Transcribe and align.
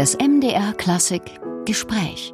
Das 0.00 0.16
MDR 0.16 0.72
Klassik 0.72 1.20
Gespräch. 1.66 2.32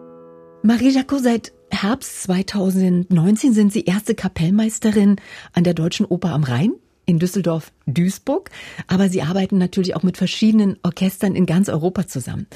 Marie 0.62 0.90
Jacot, 0.90 1.20
seit 1.20 1.52
Herbst 1.68 2.22
2019 2.22 3.54
sind 3.54 3.72
Sie 3.72 3.82
erste 3.82 4.14
Kapellmeisterin 4.14 5.16
an 5.52 5.64
der 5.64 5.74
Deutschen 5.74 6.06
Oper 6.06 6.30
am 6.30 6.44
Rhein 6.44 6.74
in 7.06 7.18
Düsseldorf-Duisburg, 7.18 8.50
aber 8.86 9.08
Sie 9.08 9.20
arbeiten 9.20 9.58
natürlich 9.58 9.96
auch 9.96 10.04
mit 10.04 10.16
verschiedenen 10.16 10.76
Orchestern 10.84 11.34
in 11.34 11.44
ganz 11.44 11.68
Europa 11.68 12.06
zusammen. 12.06 12.46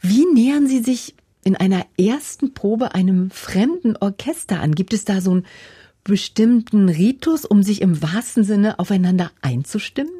Wie 0.00 0.26
nähern 0.34 0.66
Sie 0.66 0.80
sich 0.80 1.14
in 1.44 1.54
einer 1.54 1.86
ersten 1.96 2.52
Probe 2.52 2.92
einem 2.92 3.30
fremden 3.30 3.96
Orchester 3.96 4.58
an? 4.58 4.74
Gibt 4.74 4.94
es 4.94 5.04
da 5.04 5.20
so 5.20 5.30
einen 5.30 5.46
bestimmten 6.02 6.88
Ritus, 6.88 7.44
um 7.44 7.62
sich 7.62 7.82
im 7.82 8.02
wahrsten 8.02 8.42
Sinne 8.42 8.80
aufeinander 8.80 9.30
einzustimmen? 9.42 10.15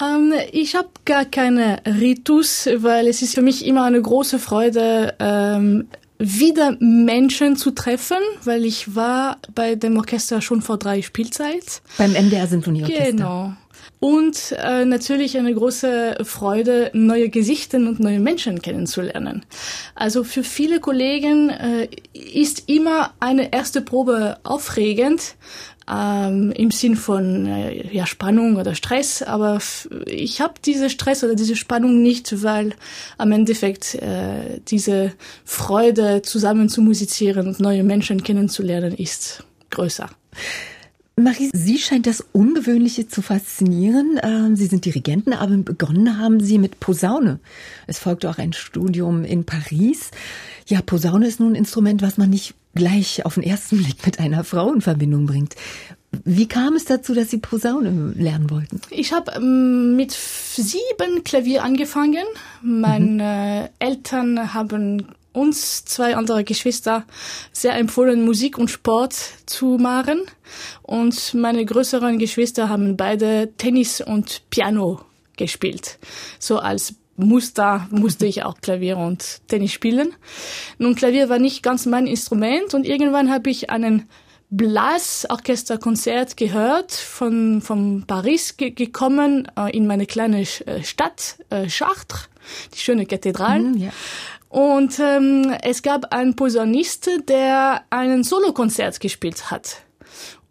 Ähm, 0.00 0.32
ich 0.52 0.74
habe 0.74 0.88
gar 1.04 1.24
keine 1.24 1.80
Ritus, 1.86 2.68
weil 2.76 3.08
es 3.08 3.22
ist 3.22 3.34
für 3.34 3.42
mich 3.42 3.64
immer 3.64 3.84
eine 3.84 4.00
große 4.00 4.38
Freude, 4.38 5.14
ähm, 5.18 5.88
wieder 6.18 6.76
Menschen 6.80 7.56
zu 7.56 7.72
treffen, 7.72 8.18
weil 8.44 8.64
ich 8.64 8.94
war 8.94 9.38
bei 9.54 9.74
dem 9.74 9.98
Orchester 9.98 10.40
schon 10.40 10.62
vor 10.62 10.78
drei 10.78 11.02
Spielzeit. 11.02 11.82
Beim 11.98 12.12
MDR 12.12 12.46
Sinfonieorchester. 12.46 13.12
Genau. 13.12 13.52
Und 13.98 14.54
äh, 14.58 14.84
natürlich 14.84 15.38
eine 15.38 15.54
große 15.54 16.18
Freude, 16.24 16.90
neue 16.92 17.28
Gesichter 17.28 17.78
und 17.78 17.98
neue 17.98 18.20
Menschen 18.20 18.60
kennenzulernen. 18.60 19.44
Also 19.94 20.22
für 20.22 20.42
viele 20.42 20.80
Kollegen 20.80 21.50
äh, 21.50 21.88
ist 22.12 22.68
immer 22.68 23.14
eine 23.20 23.52
erste 23.52 23.80
Probe 23.80 24.38
aufregend, 24.44 25.36
ähm, 25.90 26.52
im 26.52 26.70
Sinn 26.70 26.96
von 26.96 27.46
äh, 27.46 27.94
ja, 27.94 28.06
Spannung 28.06 28.56
oder 28.56 28.74
Stress, 28.74 29.22
aber 29.22 29.60
ich 30.06 30.40
habe 30.40 30.54
diese 30.64 30.90
Stress 30.90 31.22
oder 31.22 31.34
diese 31.34 31.56
Spannung 31.56 32.02
nicht, 32.02 32.42
weil 32.42 32.74
am 33.18 33.32
Endeffekt 33.32 33.94
äh, 33.96 34.60
diese 34.68 35.12
Freude 35.44 36.22
zusammen 36.22 36.68
zu 36.68 36.82
musizieren 36.82 37.46
und 37.46 37.60
neue 37.60 37.84
Menschen 37.84 38.22
kennenzulernen 38.22 38.94
ist 38.94 39.44
größer. 39.70 40.10
Marie, 41.18 41.48
Sie 41.54 41.78
scheint 41.78 42.06
das 42.06 42.22
Ungewöhnliche 42.32 43.08
zu 43.08 43.22
faszinieren. 43.22 44.20
Ähm, 44.22 44.54
Sie 44.54 44.66
sind 44.66 44.84
Dirigentin, 44.84 45.32
aber 45.32 45.56
begonnen 45.56 46.18
haben 46.18 46.40
Sie 46.40 46.58
mit 46.58 46.78
Posaune. 46.78 47.40
Es 47.86 47.98
folgte 47.98 48.28
auch 48.28 48.36
ein 48.36 48.52
Studium 48.52 49.24
in 49.24 49.44
Paris. 49.44 50.10
Ja, 50.66 50.82
Posaune 50.82 51.26
ist 51.26 51.40
nun 51.40 51.52
ein 51.52 51.56
Instrument, 51.56 52.02
was 52.02 52.18
man 52.18 52.28
nicht 52.28 52.54
gleich 52.76 53.26
auf 53.26 53.34
den 53.34 53.42
ersten 53.42 53.78
Blick 53.78 54.06
mit 54.06 54.20
einer 54.20 54.44
Frau 54.44 54.72
in 54.72 54.80
Verbindung 54.80 55.26
bringt. 55.26 55.56
Wie 56.24 56.46
kam 56.46 56.74
es 56.74 56.84
dazu, 56.84 57.14
dass 57.14 57.30
Sie 57.30 57.38
Posaune 57.38 58.12
lernen 58.16 58.50
wollten? 58.50 58.80
Ich 58.90 59.12
habe 59.12 59.32
ähm, 59.32 59.96
mit 59.96 60.12
sieben 60.12 61.24
Klavier 61.24 61.64
angefangen. 61.64 62.24
Meine 62.62 63.68
mhm. 63.68 63.86
Eltern 63.86 64.54
haben 64.54 65.08
uns 65.32 65.84
zwei 65.84 66.16
andere 66.16 66.44
Geschwister 66.44 67.04
sehr 67.52 67.74
empfohlen, 67.76 68.24
Musik 68.24 68.56
und 68.56 68.70
Sport 68.70 69.14
zu 69.44 69.76
machen. 69.78 70.22
Und 70.82 71.34
meine 71.34 71.64
größeren 71.64 72.18
Geschwister 72.18 72.68
haben 72.68 72.96
beide 72.96 73.52
Tennis 73.58 74.00
und 74.00 74.48
Piano 74.48 75.00
gespielt. 75.36 75.98
So 76.38 76.58
als 76.58 76.94
Muster 77.16 77.86
musste 77.90 78.26
ich 78.26 78.44
auch 78.44 78.60
Klavier 78.60 78.96
und 78.98 79.40
Tennis 79.48 79.72
spielen. 79.72 80.14
Nun, 80.78 80.94
Klavier 80.94 81.28
war 81.28 81.38
nicht 81.38 81.62
ganz 81.62 81.86
mein 81.86 82.06
Instrument 82.06 82.74
und 82.74 82.86
irgendwann 82.86 83.30
habe 83.30 83.50
ich 83.50 83.70
einen 83.70 84.08
Blasorchesterkonzert 84.50 86.36
gehört 86.36 86.92
von 86.92 87.60
von 87.60 88.04
Paris 88.06 88.56
ge 88.56 88.70
gekommen 88.70 89.50
äh, 89.58 89.76
in 89.76 89.88
meine 89.88 90.06
kleine 90.06 90.42
äh, 90.42 90.84
Stadt 90.84 91.38
äh, 91.50 91.66
Chartres, 91.68 92.28
die 92.74 92.78
schöne 92.78 93.06
Kathedrale. 93.06 93.70
Mm, 93.70 93.76
ja. 93.76 93.90
Und 94.48 95.00
ähm, 95.00 95.52
es 95.62 95.82
gab 95.82 96.14
einen 96.14 96.36
Posaunist, 96.36 97.10
der 97.28 97.82
einen 97.90 98.22
Solokonzert 98.22 99.00
gespielt 99.00 99.50
hat. 99.50 99.82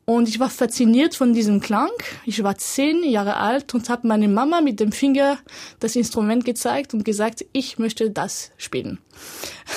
Und 0.05 0.29
ich 0.29 0.39
war 0.39 0.51
fasziniert 0.51 1.15
von 1.15 1.33
diesem 1.33 1.59
Klang. 1.59 1.89
Ich 2.25 2.43
war 2.43 2.55
zehn 2.57 3.03
Jahre 3.03 3.37
alt 3.37 3.73
und 3.73 3.89
habe 3.89 4.07
meine 4.07 4.27
Mama 4.27 4.61
mit 4.61 4.79
dem 4.79 4.91
Finger 4.91 5.39
das 5.79 5.95
Instrument 5.95 6.45
gezeigt 6.45 6.93
und 6.93 7.03
gesagt, 7.03 7.43
ich 7.53 7.79
möchte 7.79 8.11
das 8.11 8.51
spielen. 8.57 8.99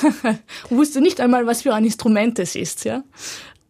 wusste 0.69 1.01
nicht 1.01 1.21
einmal, 1.21 1.47
was 1.47 1.63
für 1.63 1.75
ein 1.75 1.85
Instrument 1.85 2.39
es 2.39 2.57
ist, 2.57 2.85
ja. 2.85 3.05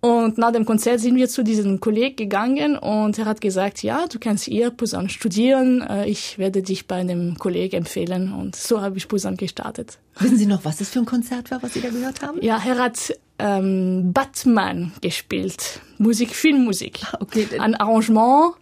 Und 0.01 0.39
nach 0.39 0.53
dem 0.53 0.65
Konzert 0.65 1.01
sind 1.01 1.17
wir 1.17 1.29
zu 1.29 1.43
diesem 1.43 1.81
Kollegen 1.81 2.15
gegangen 2.15 2.79
und 2.79 3.19
er 3.19 3.25
hat 3.25 3.41
gesagt, 3.41 3.83
ja, 3.83 4.07
du 4.07 4.21
kannst 4.21 4.45
hier 4.45 4.71
Posaune 4.71 5.09
studieren, 5.09 5.81
äh, 5.81 6.09
ich 6.09 6.39
werde 6.39 6.63
dich 6.63 6.87
bei 6.87 6.97
einem 6.97 7.37
Kollegen 7.37 7.79
empfehlen. 7.79 8.33
Und 8.33 8.55
so 8.55 8.81
habe 8.81 8.97
ich 8.97 9.09
Posaune 9.09 9.37
gestartet. 9.37 9.99
Wissen 10.21 10.39
Sie 10.39 10.47
noch, 10.47 10.65
was 10.65 10.81
es 10.81 10.91
für 10.91 11.01
ein 11.01 11.05
Konzert 11.05 11.51
war, 11.51 11.63
was 11.65 11.75
Sie 11.75 11.81
da 11.81 11.91
gehört 11.91 12.23
haben? 12.23 12.41
Ja, 12.43 12.63
er 12.65 12.79
hat 12.79 13.13
ähm, 13.38 14.12
Batman 14.12 14.93
gespielt. 15.00 15.81
Musik, 15.99 16.34
Filmmusik. 16.34 17.00
Ah, 17.04 17.19
okay. 17.21 17.47
Ein 17.59 17.75
Arrangement 17.75 18.54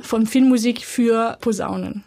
von 0.00 0.26
Filmmusik 0.26 0.82
für 0.82 1.36
Posaunen. 1.40 2.04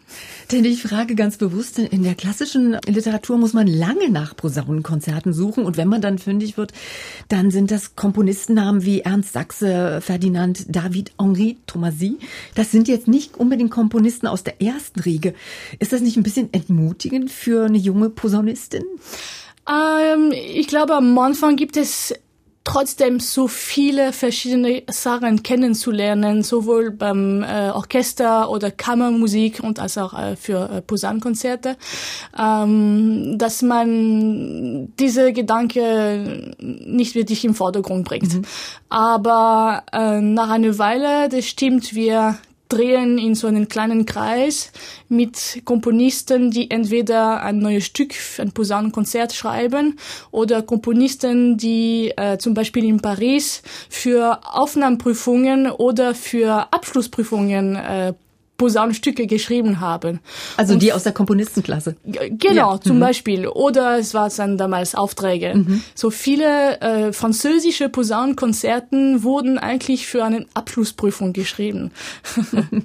Denn 0.52 0.64
ich 0.64 0.82
frage 0.82 1.14
ganz 1.14 1.36
bewusst, 1.36 1.78
in 1.78 2.02
der 2.02 2.14
klassischen 2.14 2.78
Literatur 2.86 3.36
muss 3.36 3.52
man 3.52 3.66
lange 3.66 4.08
nach 4.10 4.34
Posaunenkonzerten 4.34 5.32
suchen 5.32 5.64
und 5.64 5.76
wenn 5.76 5.88
man 5.88 6.00
dann 6.00 6.18
fündig 6.18 6.56
wird, 6.56 6.72
dann 7.28 7.50
sind 7.50 7.70
das 7.70 7.96
Komponistennamen 7.96 8.84
wie 8.84 9.00
Ernst 9.00 9.34
Sachse, 9.34 10.00
Ferdinand, 10.00 10.64
David, 10.74 11.12
Henri, 11.20 11.58
Thomasy. 11.66 12.18
Das 12.54 12.70
sind 12.70 12.88
jetzt 12.88 13.08
nicht 13.08 13.36
unbedingt 13.36 13.70
Komponisten 13.70 14.26
aus 14.26 14.42
der 14.42 14.62
ersten 14.62 15.00
Riege. 15.00 15.34
Ist 15.78 15.92
das 15.92 16.00
nicht 16.00 16.16
ein 16.16 16.22
bisschen 16.22 16.52
entmutigend 16.52 17.30
für 17.30 17.66
eine 17.66 17.78
junge 17.78 18.08
Posaunistin? 18.08 18.84
Ähm, 19.68 20.32
ich 20.32 20.66
glaube, 20.66 20.94
am 20.94 21.18
Anfang 21.18 21.56
gibt 21.56 21.76
es 21.76 22.14
trotzdem 22.68 23.18
so 23.18 23.48
viele 23.48 24.12
verschiedene 24.12 24.82
Sachen 24.90 25.42
kennenzulernen, 25.42 26.42
sowohl 26.42 26.90
beim 26.90 27.42
äh, 27.42 27.70
Orchester 27.70 28.50
oder 28.50 28.70
Kammermusik 28.70 29.60
und 29.62 29.78
als 29.78 29.96
auch 29.96 30.12
äh, 30.12 30.36
für 30.36 30.68
äh, 30.70 30.82
Posaunenkonzerte, 30.82 31.76
ähm, 32.38 33.38
dass 33.38 33.62
man 33.62 34.92
diese 34.98 35.32
Gedanke 35.32 36.54
nicht 36.58 37.14
wirklich 37.14 37.42
im 37.46 37.54
Vordergrund 37.54 38.06
bringt. 38.06 38.34
Mhm. 38.34 38.42
Aber 38.90 39.84
äh, 39.92 40.20
nach 40.20 40.50
einer 40.50 40.76
Weile, 40.78 41.30
das 41.30 41.46
stimmt, 41.46 41.94
wir 41.94 42.36
drehen 42.68 43.18
in 43.18 43.34
so 43.34 43.46
einen 43.46 43.68
kleinen 43.68 44.06
Kreis 44.06 44.72
mit 45.08 45.62
Komponisten, 45.64 46.50
die 46.50 46.70
entweder 46.70 47.42
ein 47.42 47.58
neues 47.58 47.84
Stück, 47.86 48.14
ein 48.38 48.52
Posaunenkonzert 48.52 49.32
schreiben 49.32 49.98
oder 50.30 50.62
Komponisten, 50.62 51.56
die 51.56 52.12
äh, 52.16 52.38
zum 52.38 52.54
Beispiel 52.54 52.84
in 52.84 53.00
Paris 53.00 53.62
für 53.88 54.40
Aufnahmeprüfungen 54.44 55.70
oder 55.70 56.14
für 56.14 56.68
Abschlussprüfungen 56.72 57.76
äh, 57.76 58.14
Posaunenstücke 58.58 59.26
geschrieben 59.26 59.80
haben. 59.80 60.20
Also 60.56 60.74
und 60.74 60.82
die 60.82 60.92
aus 60.92 61.04
der 61.04 61.12
Komponistenklasse. 61.12 61.96
Genau, 62.04 62.72
ja. 62.74 62.80
zum 62.80 62.96
mhm. 62.96 63.00
Beispiel. 63.00 63.46
Oder 63.46 63.98
es 63.98 64.12
war 64.12 64.28
dann 64.28 64.58
damals 64.58 64.94
Aufträge. 64.94 65.54
Mhm. 65.54 65.82
So 65.94 66.10
viele 66.10 66.80
äh, 66.80 67.12
französische 67.12 67.88
Posaunenkonzerten 67.88 69.22
wurden 69.22 69.58
eigentlich 69.58 70.06
für 70.06 70.24
eine 70.24 70.44
Abschlussprüfung 70.54 71.32
geschrieben. 71.32 71.92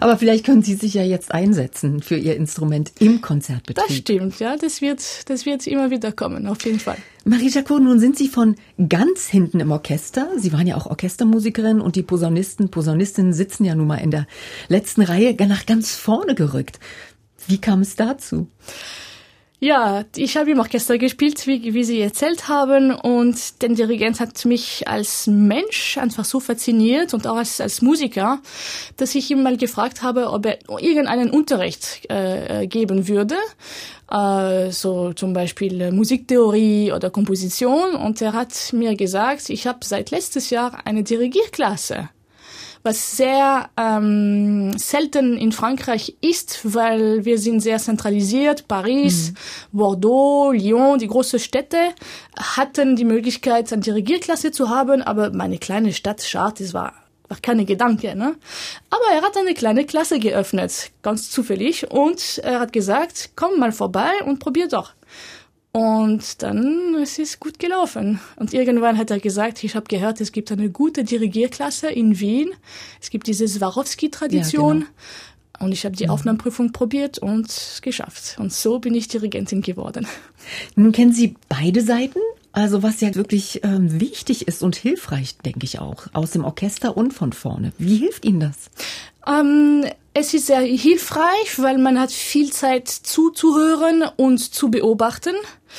Aber 0.00 0.16
vielleicht 0.18 0.44
können 0.44 0.62
Sie 0.62 0.74
sich 0.74 0.94
ja 0.94 1.02
jetzt 1.02 1.32
einsetzen 1.32 2.02
für 2.02 2.16
Ihr 2.16 2.36
Instrument 2.36 2.92
im 2.98 3.20
Konzertbetrieb. 3.20 3.86
Das 3.86 3.96
stimmt, 3.96 4.38
ja. 4.40 4.56
Das 4.56 4.80
wird, 4.80 5.28
das 5.28 5.46
wird 5.46 5.66
immer 5.66 5.90
wieder 5.90 6.12
kommen, 6.12 6.46
auf 6.46 6.64
jeden 6.64 6.80
Fall. 6.80 6.96
Marie 7.24 7.48
Jacot, 7.48 7.82
nun 7.82 8.00
sind 8.00 8.16
Sie 8.16 8.28
von 8.28 8.56
ganz 8.88 9.26
hinten 9.26 9.60
im 9.60 9.70
Orchester. 9.70 10.28
Sie 10.38 10.52
waren 10.52 10.66
ja 10.66 10.76
auch 10.76 10.86
Orchestermusikerin 10.86 11.80
und 11.80 11.96
die 11.96 12.02
Posaunisten, 12.02 12.70
Posaunistinnen 12.70 13.32
sitzen 13.32 13.64
ja 13.64 13.74
nun 13.74 13.86
mal 13.86 13.96
in 13.96 14.10
der 14.10 14.26
letzten 14.68 15.02
Reihe 15.02 15.36
nach 15.46 15.66
ganz 15.66 15.94
vorne 15.94 16.34
gerückt. 16.34 16.78
Wie 17.46 17.58
kam 17.58 17.80
es 17.80 17.96
dazu? 17.96 18.48
Ja, 19.60 20.04
ich 20.14 20.36
habe 20.36 20.52
im 20.52 20.60
Orchester 20.60 20.98
gespielt, 20.98 21.44
wie, 21.48 21.74
wie 21.74 21.82
Sie 21.82 22.00
erzählt 22.00 22.46
haben, 22.46 22.92
und 22.92 23.60
der 23.60 23.70
Dirigent 23.70 24.20
hat 24.20 24.44
mich 24.44 24.86
als 24.86 25.26
Mensch 25.26 25.98
einfach 25.98 26.24
so 26.24 26.38
fasziniert 26.38 27.12
und 27.12 27.26
auch 27.26 27.34
als, 27.34 27.60
als 27.60 27.82
Musiker, 27.82 28.40
dass 28.98 29.16
ich 29.16 29.32
ihm 29.32 29.42
mal 29.42 29.56
gefragt 29.56 30.02
habe, 30.02 30.30
ob 30.30 30.46
er 30.46 30.58
irgendeinen 30.80 31.30
Unterricht 31.30 32.08
äh, 32.08 32.68
geben 32.68 33.08
würde, 33.08 33.34
äh, 34.08 34.70
so 34.70 35.12
zum 35.14 35.32
Beispiel 35.32 35.90
Musiktheorie 35.90 36.92
oder 36.92 37.10
Komposition, 37.10 37.96
und 37.96 38.22
er 38.22 38.34
hat 38.34 38.72
mir 38.72 38.94
gesagt, 38.94 39.50
ich 39.50 39.66
habe 39.66 39.80
seit 39.82 40.12
letztes 40.12 40.50
Jahr 40.50 40.86
eine 40.86 41.02
Dirigierklasse 41.02 42.10
was 42.88 43.18
sehr 43.18 43.68
ähm, 43.76 44.72
selten 44.78 45.36
in 45.36 45.52
Frankreich 45.52 46.16
ist, 46.22 46.60
weil 46.62 47.26
wir 47.26 47.38
sind 47.38 47.60
sehr 47.60 47.78
zentralisiert. 47.78 48.66
Paris, 48.66 49.32
mhm. 49.32 49.78
Bordeaux, 49.78 50.52
Lyon, 50.52 50.98
die 50.98 51.06
großen 51.06 51.38
Städte 51.38 51.76
hatten 52.38 52.96
die 52.96 53.04
Möglichkeit, 53.04 53.70
eine 53.70 53.82
Dirigierklasse 53.82 54.52
zu 54.52 54.70
haben, 54.70 55.02
aber 55.02 55.30
meine 55.32 55.58
kleine 55.58 55.92
Stadt 55.92 56.22
Chartres 56.22 56.72
war 56.72 56.94
war 57.28 57.36
keine 57.42 57.66
Gedanke, 57.66 58.16
ne? 58.16 58.36
Aber 58.88 59.04
er 59.12 59.20
hat 59.20 59.36
eine 59.36 59.52
kleine 59.52 59.84
Klasse 59.84 60.18
geöffnet, 60.18 60.90
ganz 61.02 61.30
zufällig, 61.30 61.90
und 61.90 62.38
er 62.42 62.58
hat 62.58 62.72
gesagt, 62.72 63.32
komm 63.36 63.58
mal 63.58 63.70
vorbei 63.70 64.12
und 64.24 64.38
probier 64.38 64.66
doch. 64.66 64.94
Und 65.72 66.42
dann 66.42 66.94
es 67.02 67.18
ist 67.18 67.40
gut 67.40 67.58
gelaufen. 67.58 68.20
Und 68.36 68.54
irgendwann 68.54 68.96
hat 68.96 69.10
er 69.10 69.20
gesagt, 69.20 69.62
ich 69.64 69.76
habe 69.76 69.86
gehört, 69.86 70.20
es 70.20 70.32
gibt 70.32 70.50
eine 70.50 70.70
gute 70.70 71.04
Dirigierklasse 71.04 71.88
in 71.88 72.18
Wien. 72.18 72.50
Es 73.00 73.10
gibt 73.10 73.26
diese 73.26 73.46
Swarovski-Tradition. 73.46 74.80
Ja, 74.80 74.86
genau. 74.86 74.94
Und 75.60 75.72
ich 75.72 75.84
habe 75.84 75.96
die 75.96 76.08
Aufnahmeprüfung 76.08 76.72
probiert 76.72 77.18
und 77.18 77.80
geschafft. 77.82 78.36
Und 78.38 78.52
so 78.52 78.78
bin 78.78 78.94
ich 78.94 79.08
Dirigentin 79.08 79.60
geworden. 79.60 80.06
Nun 80.76 80.92
kennen 80.92 81.12
Sie 81.12 81.34
beide 81.48 81.82
Seiten, 81.82 82.20
also 82.52 82.82
was 82.82 83.00
ja 83.00 83.14
wirklich 83.14 83.60
ähm, 83.64 84.00
wichtig 84.00 84.46
ist 84.46 84.62
und 84.62 84.76
hilfreich, 84.76 85.36
denke 85.38 85.64
ich 85.64 85.80
auch, 85.80 86.06
aus 86.12 86.30
dem 86.30 86.44
Orchester 86.44 86.96
und 86.96 87.12
von 87.12 87.32
vorne. 87.32 87.72
Wie 87.76 87.96
hilft 87.96 88.24
Ihnen 88.24 88.40
das? 88.40 88.70
Ähm, 89.28 89.84
es 90.14 90.34
ist 90.34 90.46
sehr 90.46 90.60
hilfreich, 90.60 91.58
weil 91.58 91.78
man 91.78 92.00
hat 92.00 92.10
viel 92.10 92.50
Zeit 92.50 92.88
zuzuhören 92.88 94.02
und 94.16 94.38
zu 94.38 94.70
beobachten. 94.70 95.34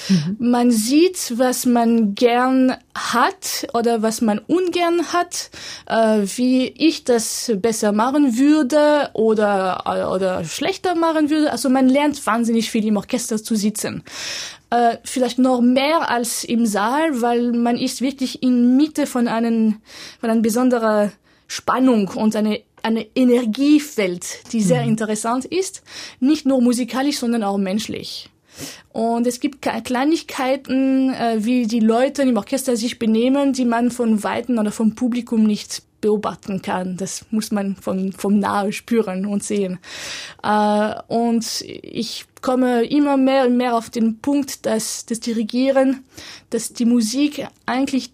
Mhm. 0.07 0.37
Man 0.39 0.71
sieht, 0.71 1.37
was 1.37 1.65
man 1.65 2.15
gern 2.15 2.77
hat 2.95 3.67
oder 3.73 4.01
was 4.01 4.21
man 4.21 4.39
ungern 4.39 5.11
hat, 5.11 5.49
äh, 5.87 6.21
wie 6.37 6.67
ich 6.67 7.03
das 7.03 7.51
besser 7.55 7.91
machen 7.91 8.37
würde 8.37 9.09
oder, 9.13 9.83
oder 10.13 10.45
schlechter 10.45 10.95
machen 10.95 11.29
würde. 11.29 11.51
Also 11.51 11.69
man 11.69 11.89
lernt 11.89 12.25
wahnsinnig 12.25 12.71
viel 12.71 12.85
im 12.85 12.97
Orchester 12.97 13.43
zu 13.43 13.55
sitzen. 13.55 14.03
Äh, 14.69 14.97
vielleicht 15.03 15.39
noch 15.39 15.61
mehr 15.61 16.09
als 16.09 16.43
im 16.43 16.65
Saal, 16.65 17.21
weil 17.21 17.51
man 17.53 17.75
ist 17.75 18.01
wirklich 18.01 18.43
in 18.43 18.77
Mitte 18.77 19.07
von 19.07 19.27
einem, 19.27 19.81
von 20.21 20.29
einer 20.29 20.41
besonderen 20.41 21.11
Spannung 21.47 22.09
und 22.09 22.35
eine 22.35 22.61
eine 22.83 23.05
Energiefeld, 23.15 24.51
die 24.51 24.61
sehr 24.61 24.83
mhm. 24.83 24.89
interessant 24.89 25.45
ist, 25.45 25.83
nicht 26.19 26.45
nur 26.45 26.61
musikalisch, 26.61 27.17
sondern 27.17 27.43
auch 27.43 27.57
menschlich. 27.57 28.29
Und 28.91 29.27
es 29.27 29.39
gibt 29.39 29.61
Kleinigkeiten, 29.61 31.13
äh, 31.13 31.37
wie 31.39 31.67
die 31.67 31.79
Leute 31.79 32.23
im 32.23 32.37
Orchester 32.37 32.75
sich 32.75 32.99
benehmen, 32.99 33.53
die 33.53 33.65
man 33.65 33.91
von 33.91 34.23
Weitem 34.23 34.57
oder 34.57 34.71
vom 34.71 34.95
Publikum 34.95 35.43
nicht 35.43 35.83
beobachten 36.01 36.61
kann. 36.61 36.97
Das 36.97 37.25
muss 37.29 37.51
man 37.51 37.75
von, 37.75 38.13
vom 38.13 38.39
Nahe 38.39 38.71
spüren 38.71 39.25
und 39.25 39.43
sehen. 39.43 39.79
Äh, 40.43 40.93
und 41.07 41.61
ich 41.61 42.25
komme 42.41 42.83
immer 42.85 43.17
mehr 43.17 43.45
und 43.45 43.57
mehr 43.57 43.75
auf 43.75 43.89
den 43.89 44.19
Punkt, 44.19 44.65
dass 44.65 45.05
das 45.05 45.19
Dirigieren, 45.19 46.03
dass 46.49 46.73
die 46.73 46.85
Musik 46.85 47.45
eigentlich 47.65 48.11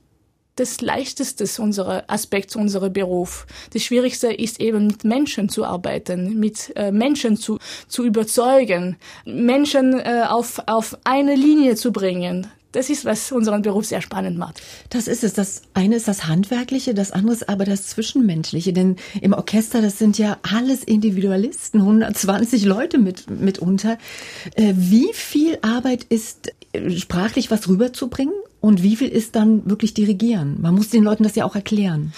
das 0.56 0.82
Leichteste 0.82 1.46
unserer 1.62 2.04
Aspekt 2.08 2.56
unserer 2.56 2.90
Beruf. 2.90 3.46
Das 3.74 3.84
Schwierigste 3.84 4.32
ist 4.32 4.60
eben 4.60 4.88
mit 4.88 5.04
Menschen 5.04 5.50
zu 5.50 5.66
arbeiten, 5.66 6.40
mit 6.40 6.72
äh, 6.76 6.92
Menschen 6.92 7.38
zu, 7.38 7.60
zu 7.88 8.04
überzeugen, 8.04 8.98
Menschen 9.26 10.00
äh, 10.00 10.24
auf, 10.28 10.62
auf 10.66 10.98
eine 11.04 11.36
Linie 11.36 11.76
zu 11.76 11.92
bringen. 11.92 12.48
Das 12.76 12.90
ist, 12.90 13.06
was 13.06 13.32
unseren 13.32 13.62
Beruf 13.62 13.86
sehr 13.86 14.02
spannend 14.02 14.38
macht. 14.38 14.62
Das 14.90 15.08
ist 15.08 15.24
es. 15.24 15.32
Das 15.32 15.62
eine 15.74 15.96
ist 15.96 16.10
das 16.10 16.28
Handwerkliche, 16.28 16.94
das 16.94 17.12
andere 17.12 17.34
ist 17.34 17.48
aber 17.48 17.64
das 17.64 17.88
Zwischenmenschliche. 17.88 18.74
Denn 18.74 18.98
im 19.22 19.32
Orchester, 19.32 19.82
das 19.82 19.98
sind 19.98 20.18
ja 20.18 20.40
alles 20.42 20.84
Individualisten, 20.84 21.80
120 21.80 22.66
Leute 22.66 22.98
mit, 22.98 23.30
mitunter. 23.30 23.98
Äh, 24.56 24.74
wie 24.76 25.08
viel 25.14 25.58
Arbeit 25.62 26.04
ist 26.04 26.52
äh, 26.74 26.92
sprachlich 26.92 27.50
was 27.50 27.70
rüberzubringen? 27.70 28.34
Und 28.66 28.82
wie 28.82 28.96
viel 28.96 29.10
ist 29.10 29.36
dann 29.36 29.70
wirklich 29.70 29.94
dirigieren? 29.94 30.60
Man 30.60 30.74
muss 30.74 30.90
den 30.90 31.04
Leuten 31.04 31.22
das 31.22 31.36
ja 31.36 31.46
auch 31.46 31.54
erklären. 31.54 32.14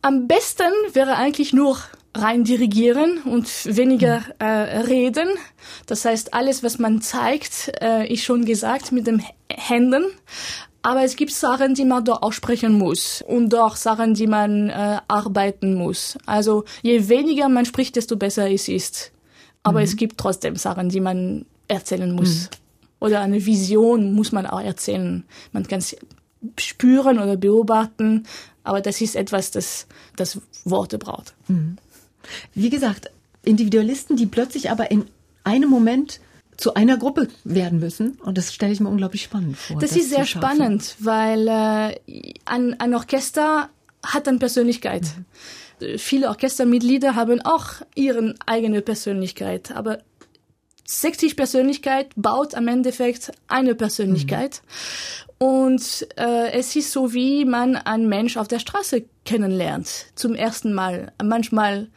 Am 0.00 0.26
besten 0.26 0.72
wäre 0.94 1.16
eigentlich 1.16 1.52
nur 1.52 1.76
rein 2.14 2.44
dirigieren 2.44 3.18
und 3.26 3.46
weniger 3.66 4.22
äh, 4.38 4.46
reden. 4.46 5.28
Das 5.84 6.06
heißt, 6.06 6.32
alles, 6.32 6.62
was 6.62 6.78
man 6.78 7.02
zeigt, 7.02 7.70
äh, 7.82 8.10
ist 8.10 8.24
schon 8.24 8.46
gesagt 8.46 8.92
mit 8.92 9.06
den 9.06 9.22
Händen. 9.52 10.04
Aber 10.80 11.02
es 11.04 11.16
gibt 11.16 11.32
Sachen, 11.32 11.74
die 11.74 11.84
man 11.84 12.02
doch 12.02 12.22
aussprechen 12.22 12.72
muss 12.72 13.22
und 13.28 13.50
doch 13.50 13.76
Sachen, 13.76 14.14
die 14.14 14.26
man 14.26 14.70
äh, 14.70 15.00
arbeiten 15.06 15.74
muss. 15.74 16.16
Also 16.24 16.64
je 16.80 17.10
weniger 17.10 17.50
man 17.50 17.66
spricht, 17.66 17.96
desto 17.96 18.16
besser 18.16 18.50
es 18.50 18.68
ist. 18.68 19.12
Aber 19.64 19.80
mhm. 19.80 19.84
es 19.84 19.96
gibt 19.96 20.16
trotzdem 20.16 20.56
Sachen, 20.56 20.88
die 20.88 21.00
man 21.02 21.44
erzählen 21.68 22.10
muss. 22.10 22.44
Mhm 22.44 22.67
oder 23.00 23.20
eine 23.20 23.44
Vision 23.44 24.12
muss 24.12 24.32
man 24.32 24.46
auch 24.46 24.60
erzählen. 24.60 25.24
Man 25.52 25.66
kann 25.66 25.78
es 25.78 25.96
spüren 26.58 27.18
oder 27.18 27.36
beobachten, 27.36 28.24
aber 28.64 28.80
das 28.80 29.00
ist 29.00 29.16
etwas, 29.16 29.50
das, 29.50 29.86
das 30.16 30.40
Worte 30.64 30.98
braucht. 30.98 31.34
Mhm. 31.48 31.76
Wie 32.54 32.70
gesagt, 32.70 33.10
Individualisten, 33.44 34.16
die 34.16 34.26
plötzlich 34.26 34.70
aber 34.70 34.90
in 34.90 35.06
einem 35.44 35.70
Moment 35.70 36.20
zu 36.56 36.74
einer 36.74 36.96
Gruppe 36.96 37.28
werden 37.44 37.78
müssen. 37.78 38.18
Und 38.22 38.36
das 38.36 38.52
stelle 38.52 38.72
ich 38.72 38.80
mir 38.80 38.88
unglaublich 38.88 39.22
spannend 39.22 39.56
vor. 39.56 39.78
Das, 39.80 39.90
das 39.90 39.98
ist 39.98 40.10
sehr 40.10 40.26
spannend, 40.26 40.96
weil 40.98 41.46
äh, 41.48 42.34
ein, 42.44 42.78
ein 42.80 42.94
Orchester 42.94 43.70
hat 44.04 44.28
eine 44.28 44.38
Persönlichkeit. 44.38 45.04
Mhm. 45.80 45.98
Viele 45.98 46.28
Orchestermitglieder 46.28 47.14
haben 47.14 47.40
auch 47.42 47.66
ihre 47.94 48.34
eigene 48.46 48.82
Persönlichkeit, 48.82 49.70
aber 49.70 50.00
60 50.90 51.36
Persönlichkeit 51.36 52.08
baut 52.16 52.54
am 52.54 52.66
Endeffekt 52.66 53.30
eine 53.46 53.74
Persönlichkeit. 53.74 54.62
Mhm. 55.38 55.46
Und 55.46 56.08
äh, 56.16 56.50
es 56.52 56.74
ist 56.74 56.92
so, 56.92 57.12
wie 57.12 57.44
man 57.44 57.76
einen 57.76 58.08
Mensch 58.08 58.38
auf 58.38 58.48
der 58.48 58.58
Straße 58.58 59.04
kennenlernt, 59.26 60.06
zum 60.14 60.34
ersten 60.34 60.72
Mal. 60.72 61.12
Manchmal 61.22 61.88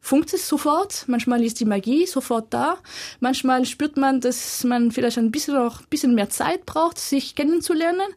funkt 0.00 0.32
es 0.32 0.48
sofort, 0.48 1.04
manchmal 1.06 1.44
ist 1.44 1.60
die 1.60 1.64
Magie 1.64 2.06
sofort 2.06 2.46
da, 2.54 2.78
manchmal 3.20 3.64
spürt 3.66 3.96
man, 3.96 4.20
dass 4.20 4.64
man 4.64 4.90
vielleicht 4.90 5.18
ein 5.18 5.30
bisschen 5.30 5.54
noch 5.54 5.80
ein 5.80 5.86
bisschen 5.90 6.14
mehr 6.14 6.30
Zeit 6.30 6.66
braucht, 6.66 6.98
sich 6.98 7.34
kennenzulernen, 7.34 8.08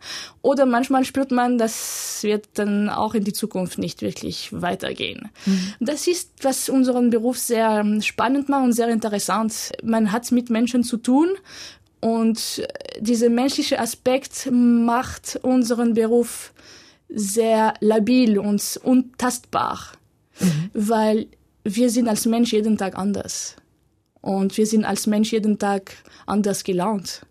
oder 0.41 0.65
manchmal 0.65 1.05
spürt 1.05 1.31
man, 1.31 1.57
das 1.57 2.19
wird 2.23 2.47
dann 2.53 2.89
auch 2.89 3.13
in 3.13 3.23
die 3.23 3.33
Zukunft 3.33 3.77
nicht 3.77 4.01
wirklich 4.01 4.49
weitergehen. 4.51 5.29
Mhm. 5.45 5.73
Das 5.79 6.07
ist, 6.07 6.31
was 6.41 6.69
unseren 6.69 7.09
Beruf 7.09 7.37
sehr 7.37 7.83
spannend 8.01 8.49
macht 8.49 8.63
und 8.63 8.73
sehr 8.73 8.89
interessant. 8.89 9.71
Man 9.83 10.11
hat 10.11 10.31
mit 10.31 10.49
Menschen 10.49 10.83
zu 10.83 10.97
tun 10.97 11.29
und 11.99 12.65
dieser 12.99 13.29
menschliche 13.29 13.79
Aspekt 13.79 14.49
macht 14.51 15.39
unseren 15.41 15.93
Beruf 15.93 16.53
sehr 17.09 17.73
labil 17.81 18.39
und 18.39 18.79
untastbar, 18.83 19.79
mhm. 20.39 20.69
weil 20.73 21.27
wir 21.63 21.89
sind 21.89 22.07
als 22.07 22.25
Mensch 22.25 22.53
jeden 22.53 22.77
Tag 22.77 22.97
anders. 22.97 23.55
Und 24.21 24.55
wir 24.57 24.67
sind 24.67 24.85
als 24.85 25.07
Mensch 25.07 25.31
jeden 25.31 25.57
Tag 25.57 25.93
anders 26.25 26.63
gelaunt. 26.63 27.21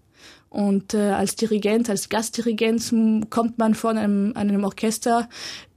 Und 0.48 0.94
äh, 0.94 1.10
als 1.10 1.36
Dirigent, 1.36 1.88
als 1.88 2.08
Gastdirigent 2.08 2.92
kommt 3.30 3.58
man 3.58 3.74
von 3.74 3.96
einem, 3.96 4.32
einem 4.34 4.64
Orchester, 4.64 5.28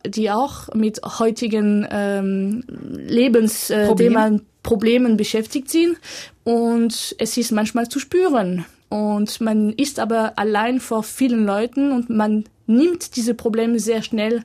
die 0.06 0.32
auch 0.32 0.74
mit 0.74 1.00
heutigen 1.20 1.88
ähm, 1.92 2.63
Lebensthemen, 2.68 4.38
äh, 4.38 4.42
Problemen 4.63 5.16
beschäftigt 5.16 5.70
sind. 5.70 5.98
Und 6.44 7.16
es 7.20 7.38
ist 7.38 7.51
manchmal 7.51 7.88
zu 7.88 8.00
spüren. 8.00 8.66
Und 8.89 9.42
man 9.42 9.74
ist 9.74 10.00
aber 10.00 10.38
allein 10.38 10.80
vor 10.80 11.04
vielen 11.04 11.46
Leuten 11.46 11.92
und 11.92 12.10
man 12.10 12.46
nimmt 12.66 13.16
diese 13.16 13.34
Probleme 13.34 13.80
sehr 13.80 14.01
schnell 14.01 14.44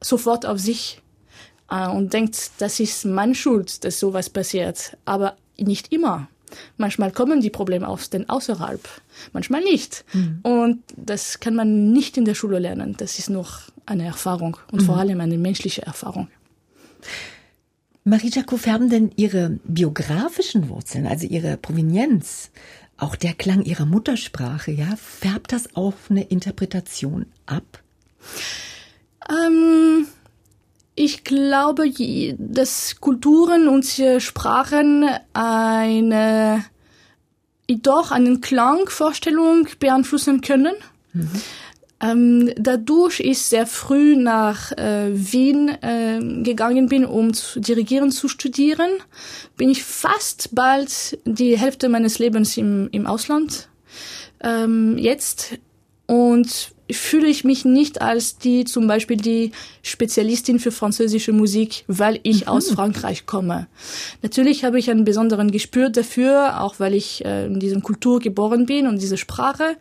sofort 0.00 0.46
auf 0.46 0.58
sich 0.58 0.99
und 1.70 2.12
denkt, 2.12 2.50
das 2.58 2.80
ist 2.80 3.04
meine 3.04 3.34
Schuld, 3.34 3.84
dass 3.84 4.00
sowas 4.00 4.28
passiert. 4.28 4.96
Aber 5.04 5.36
nicht 5.58 5.92
immer. 5.92 6.28
Manchmal 6.76 7.12
kommen 7.12 7.40
die 7.40 7.50
Probleme 7.50 7.86
aus 7.86 8.10
den 8.10 8.28
außerhalb, 8.28 8.80
manchmal 9.32 9.62
nicht. 9.62 10.04
Mhm. 10.12 10.40
Und 10.42 10.82
das 10.96 11.38
kann 11.40 11.54
man 11.54 11.92
nicht 11.92 12.16
in 12.16 12.24
der 12.24 12.34
Schule 12.34 12.58
lernen. 12.58 12.96
Das 12.98 13.18
ist 13.18 13.30
nur 13.30 13.46
eine 13.86 14.06
Erfahrung 14.06 14.56
und 14.72 14.82
mhm. 14.82 14.86
vor 14.86 14.96
allem 14.96 15.20
eine 15.20 15.38
menschliche 15.38 15.82
Erfahrung. 15.82 16.28
Marie 18.02 18.30
Jaco, 18.30 18.56
färben 18.56 18.88
denn 18.88 19.12
Ihre 19.16 19.58
biografischen 19.64 20.68
Wurzeln, 20.68 21.06
also 21.06 21.26
Ihre 21.26 21.56
Provenienz, 21.56 22.50
auch 22.96 23.14
der 23.14 23.34
Klang 23.34 23.62
Ihrer 23.62 23.86
Muttersprache, 23.86 24.70
ja, 24.72 24.96
färbt 24.96 25.52
das 25.52 25.76
auf 25.76 25.94
eine 26.10 26.22
Interpretation 26.24 27.26
ab? 27.46 27.82
Ähm, 29.28 30.06
ich 31.02 31.24
glaube, 31.24 31.90
dass 32.38 33.00
Kulturen 33.00 33.68
und 33.68 33.86
Sprachen 34.18 35.08
eine 35.32 36.64
doch 37.82 38.10
einen 38.10 38.42
Klangvorstellung 38.42 39.66
beeinflussen 39.78 40.42
können. 40.42 40.74
Mhm. 41.14 41.30
Ähm, 42.02 42.52
dadurch 42.56 43.20
ich 43.20 43.40
sehr 43.40 43.66
früh 43.66 44.16
nach 44.16 44.72
äh, 44.72 45.10
Wien 45.12 45.68
äh, 45.68 46.42
gegangen 46.42 46.88
bin, 46.88 47.06
um 47.06 47.32
zu 47.32 47.60
dirigieren 47.60 48.10
zu 48.10 48.28
studieren, 48.28 48.90
bin 49.56 49.70
ich 49.70 49.82
fast 49.82 50.54
bald 50.54 51.18
die 51.24 51.56
Hälfte 51.56 51.88
meines 51.88 52.18
Lebens 52.18 52.58
im, 52.58 52.88
im 52.92 53.06
Ausland 53.06 53.68
ähm, 54.42 54.98
jetzt 54.98 55.58
und 56.06 56.72
fühle 56.92 57.28
ich 57.28 57.44
mich 57.44 57.64
nicht 57.64 58.02
als 58.02 58.38
die 58.38 58.64
zum 58.64 58.86
Beispiel 58.86 59.16
die 59.16 59.52
Spezialistin 59.82 60.58
für 60.58 60.72
französische 60.72 61.32
Musik, 61.32 61.84
weil 61.86 62.20
ich 62.22 62.42
mhm. 62.42 62.48
aus 62.48 62.70
Frankreich 62.70 63.26
komme. 63.26 63.66
Natürlich 64.22 64.64
habe 64.64 64.78
ich 64.78 64.90
einen 64.90 65.04
besonderen 65.04 65.50
Gespür 65.50 65.90
dafür, 65.90 66.60
auch 66.62 66.76
weil 66.78 66.94
ich 66.94 67.24
äh, 67.24 67.46
in 67.46 67.60
diesem 67.60 67.82
Kultur 67.82 68.20
geboren 68.20 68.66
bin 68.66 68.86
und 68.86 69.00
diese 69.00 69.16
Sprache. 69.16 69.76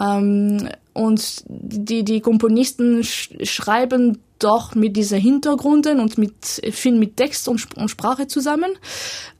Ähm, 0.00 0.68
und 0.92 1.44
die, 1.46 2.04
die 2.04 2.20
Komponisten 2.20 3.02
sch 3.04 3.30
schreiben 3.42 4.18
doch 4.38 4.74
mit 4.74 4.96
dieser 4.96 5.16
Hintergründen 5.16 6.00
und 6.00 6.18
mit 6.18 6.34
viel 6.72 6.92
mit 6.92 7.16
Text 7.16 7.48
und, 7.48 7.74
und 7.76 7.88
Sprache 7.88 8.26
zusammen. 8.26 8.70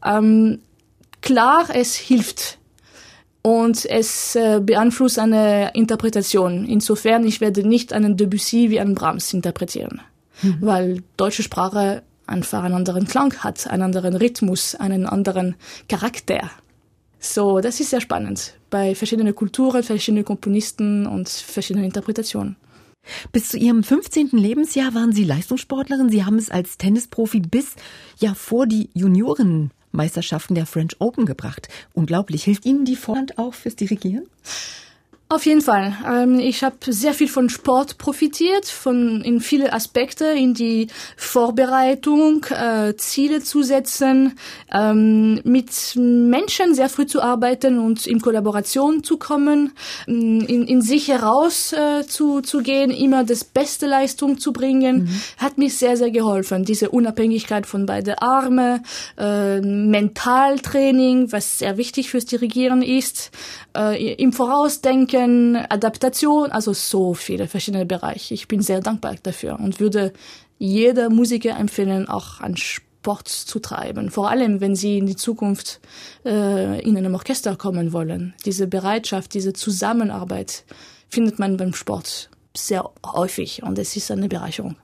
Ähm, 0.04 0.60
klar, 1.20 1.68
es 1.74 1.94
hilft 1.94 2.58
und 3.46 3.86
es 3.86 4.34
äh, 4.34 4.60
beeinflusst 4.60 5.20
eine 5.20 5.70
Interpretation. 5.72 6.64
Insofern, 6.64 7.24
ich 7.24 7.40
werde 7.40 7.62
nicht 7.62 7.92
einen 7.92 8.16
Debussy 8.16 8.70
wie 8.70 8.80
einen 8.80 8.96
Brahms 8.96 9.32
interpretieren, 9.32 10.00
mhm. 10.42 10.56
weil 10.62 11.02
deutsche 11.16 11.44
Sprache 11.44 12.02
einfach 12.26 12.64
einen 12.64 12.74
anderen 12.74 13.06
Klang 13.06 13.32
hat, 13.44 13.68
einen 13.68 13.84
anderen 13.84 14.16
Rhythmus, 14.16 14.74
einen 14.74 15.06
anderen 15.06 15.54
Charakter. 15.88 16.50
So, 17.20 17.60
das 17.60 17.78
ist 17.78 17.90
sehr 17.90 18.00
spannend 18.00 18.54
bei 18.68 18.96
verschiedenen 18.96 19.36
Kulturen, 19.36 19.84
verschiedenen 19.84 20.24
Komponisten 20.24 21.06
und 21.06 21.28
verschiedenen 21.28 21.84
Interpretationen. 21.84 22.56
Bis 23.30 23.50
zu 23.50 23.58
Ihrem 23.58 23.84
15. 23.84 24.30
Lebensjahr 24.32 24.92
waren 24.92 25.12
Sie 25.12 25.22
Leistungssportlerin. 25.22 26.08
Sie 26.08 26.24
haben 26.24 26.38
es 26.38 26.50
als 26.50 26.78
Tennisprofi 26.78 27.38
bis 27.38 27.76
ja 28.18 28.34
vor 28.34 28.66
die 28.66 28.90
Junioren 28.92 29.70
Meisterschaften 29.96 30.54
der 30.54 30.66
French 30.66 30.96
Open 31.00 31.26
gebracht. 31.26 31.68
Unglaublich. 31.94 32.44
Hilft 32.44 32.64
Ihnen 32.64 32.84
die 32.84 32.96
Vorhand 32.96 33.38
auch 33.38 33.54
fürs 33.54 33.76
Dirigieren? 33.76 34.26
Auf 35.28 35.44
jeden 35.44 35.60
Fall. 35.60 35.92
Ähm, 36.08 36.38
ich 36.38 36.62
habe 36.62 36.76
sehr 36.86 37.12
viel 37.12 37.26
von 37.26 37.48
Sport 37.48 37.98
profitiert, 37.98 38.66
von 38.66 39.22
in 39.22 39.40
viele 39.40 39.72
Aspekte, 39.72 40.26
in 40.26 40.54
die 40.54 40.86
Vorbereitung, 41.16 42.46
äh, 42.50 42.94
Ziele 42.96 43.42
zu 43.42 43.64
setzen, 43.64 44.38
ähm, 44.72 45.40
mit 45.42 45.96
Menschen 45.96 46.76
sehr 46.76 46.88
früh 46.88 47.06
zu 47.06 47.22
arbeiten 47.22 47.80
und 47.80 48.06
in 48.06 48.20
Kollaboration 48.20 49.02
zu 49.02 49.16
kommen, 49.16 49.72
in, 50.06 50.42
in 50.42 50.80
sich 50.80 51.08
heraus 51.08 51.72
äh, 51.72 52.06
zu, 52.06 52.40
zu 52.40 52.62
gehen, 52.62 52.92
immer 52.92 53.24
das 53.24 53.42
beste 53.42 53.86
Leistung 53.86 54.38
zu 54.38 54.52
bringen, 54.52 55.06
mhm. 55.06 55.20
hat 55.38 55.58
mich 55.58 55.76
sehr, 55.76 55.96
sehr 55.96 56.12
geholfen. 56.12 56.64
Diese 56.64 56.90
Unabhängigkeit 56.90 57.66
von 57.66 57.84
beide 57.84 58.22
Arme, 58.22 58.80
äh, 59.18 59.60
Mentaltraining, 59.60 61.32
was 61.32 61.58
sehr 61.58 61.78
wichtig 61.78 62.10
fürs 62.10 62.26
Dirigieren 62.26 62.82
ist, 62.82 63.32
äh, 63.76 64.14
im 64.14 64.32
Vorausdenken, 64.32 65.15
Adaptation, 65.16 66.50
also 66.50 66.72
so 66.72 67.14
viele 67.14 67.48
verschiedene 67.48 67.86
Bereiche. 67.86 68.34
Ich 68.34 68.48
bin 68.48 68.60
sehr 68.60 68.80
dankbar 68.80 69.16
dafür 69.22 69.58
und 69.58 69.80
würde 69.80 70.12
jeder 70.58 71.10
Musiker 71.10 71.56
empfehlen, 71.58 72.08
auch 72.08 72.40
an 72.40 72.56
Sport 72.56 73.28
zu 73.28 73.58
treiben. 73.60 74.10
Vor 74.10 74.30
allem, 74.30 74.60
wenn 74.60 74.74
sie 74.74 74.98
in 74.98 75.06
die 75.06 75.16
Zukunft 75.16 75.80
äh, 76.24 76.80
in 76.80 76.96
einem 76.96 77.14
Orchester 77.14 77.56
kommen 77.56 77.92
wollen. 77.92 78.34
Diese 78.44 78.66
Bereitschaft, 78.66 79.34
diese 79.34 79.52
Zusammenarbeit 79.52 80.64
findet 81.08 81.38
man 81.38 81.56
beim 81.56 81.72
Sport 81.72 82.30
sehr 82.56 82.90
häufig 83.04 83.62
und 83.62 83.78
es 83.78 83.96
ist 83.96 84.10
eine 84.10 84.28
Bereicherung. 84.28 84.76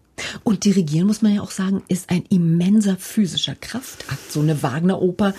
Und 0.45 0.64
dirigieren, 0.64 1.07
muss 1.07 1.23
man 1.23 1.35
ja 1.35 1.43
auch 1.43 1.50
sagen, 1.50 1.83
ist 1.88 2.11
ein 2.11 2.25
immenser 2.29 2.97
physischer 2.97 3.55
Kraftakt. 3.55 4.33
So 4.33 4.41
eine 4.41 4.62
Wagner-Oper 4.62 5.35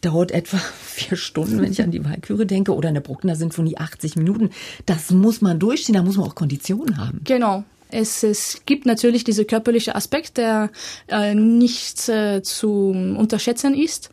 dauert 0.00 0.30
etwa 0.30 0.58
vier 0.82 1.16
Stunden, 1.16 1.60
wenn 1.60 1.72
ich 1.72 1.82
an 1.82 1.90
die 1.90 2.04
Walküre 2.04 2.46
denke, 2.46 2.74
oder 2.74 2.88
eine 2.88 3.00
Bruckner 3.00 3.36
Sinfonie 3.36 3.76
80 3.76 4.16
Minuten. 4.16 4.50
Das 4.86 5.10
muss 5.10 5.40
man 5.40 5.58
durchstehen, 5.58 5.94
da 5.94 6.02
muss 6.02 6.16
man 6.16 6.26
auch 6.26 6.34
Konditionen 6.34 6.98
haben. 6.98 7.20
Genau. 7.24 7.64
Es, 7.88 8.24
es 8.24 8.62
gibt 8.66 8.84
natürlich 8.84 9.22
diese 9.22 9.44
körperliche 9.44 9.94
Aspekt, 9.94 10.38
der 10.38 10.70
äh, 11.06 11.34
nicht 11.34 12.08
äh, 12.08 12.42
zu 12.42 12.90
unterschätzen 12.90 13.74
ist. 13.74 14.10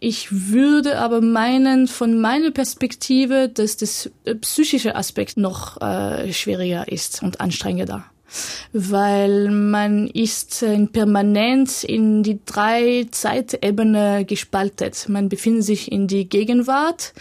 Ich 0.00 0.28
würde 0.30 0.98
aber 0.98 1.20
meinen, 1.20 1.86
von 1.86 2.20
meiner 2.20 2.50
Perspektive, 2.50 3.48
dass 3.48 3.76
das 3.76 4.10
äh, 4.24 4.34
psychische 4.34 4.96
Aspekt 4.96 5.36
noch 5.36 5.80
äh, 5.80 6.32
schwieriger 6.32 6.88
ist 6.88 7.22
und 7.22 7.40
anstrengender 7.40 8.04
weil 8.72 9.50
man 9.50 10.06
ist 10.08 10.62
in 10.62 10.88
permanent 10.88 11.84
in 11.84 12.22
die 12.22 12.40
drei 12.44 13.06
Zeitebene 13.10 14.24
gespaltet. 14.24 15.08
Man 15.08 15.28
befindet 15.28 15.64
sich 15.64 15.90
in 15.90 16.06
die 16.06 16.28
Gegenwart, 16.28 17.12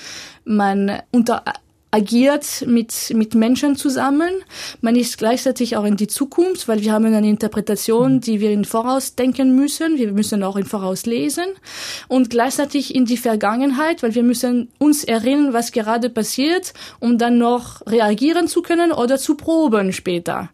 man 0.46 1.02
unter 1.12 1.44
agiert 1.94 2.66
mit, 2.66 3.14
mit 3.14 3.36
Menschen 3.36 3.76
zusammen. 3.76 4.32
Man 4.82 4.96
ist 4.96 5.20
gleichzeitig 5.20 5.78
auch 5.78 5.84
in 5.84 5.96
die 5.96 6.08
Zukunft, 6.08 6.68
weil 6.68 6.82
wir 6.82 6.92
haben 6.92 7.06
eine 7.06 7.30
Interpretation, 7.30 8.20
die 8.20 8.42
wir 8.42 8.50
in 8.50 8.66
Voraus 8.66 9.14
denken 9.14 9.56
müssen. 9.56 10.00
Wir 10.00 10.12
müssen 10.12 10.42
auch 10.42 10.56
in 10.56 10.66
Voraus 10.66 11.06
lesen. 11.06 11.46
Und 12.08 12.32
gleichzeitig 12.32 12.96
in 12.96 13.06
die 13.06 13.18
Vergangenheit, 13.18 14.02
weil 14.02 14.16
wir 14.16 14.24
müssen 14.24 14.70
uns 14.80 15.04
erinnern, 15.04 15.54
was 15.54 15.72
gerade 15.72 16.10
passiert, 16.10 16.74
um 17.00 17.20
dann 17.20 17.38
noch 17.38 17.86
reagieren 17.86 18.48
zu 18.48 18.64
können 18.64 18.92
oder 18.92 19.20
zu 19.20 19.36
proben 19.36 19.94
später. 19.94 20.50